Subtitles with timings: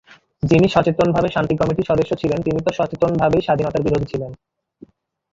[0.43, 4.31] যিনি সচেতনভাবে শান্তি কমিটির সদস্য ছিলেন, তিনি তো সচেতনভাবেই স্বাধীনতার বিরোধী ছিলেন।